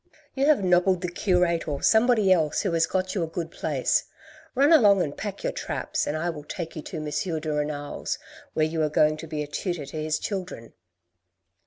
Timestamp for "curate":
1.11-1.67